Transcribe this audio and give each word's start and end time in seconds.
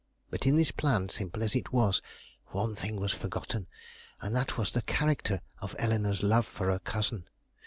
But 0.31 0.47
in 0.47 0.55
this 0.55 0.71
plan, 0.71 1.09
simple 1.09 1.43
as 1.43 1.55
it 1.55 1.71
was, 1.71 2.01
one 2.47 2.75
thing 2.75 2.95
was 2.95 3.11
forgotten, 3.13 3.67
and 4.19 4.35
that 4.35 4.57
was 4.57 4.71
the 4.71 4.81
character 4.81 5.41
of 5.59 5.75
Eleanore's 5.77 6.23
love 6.23 6.47
for 6.47 6.71
her 6.71 6.79
cousin. 6.79 7.27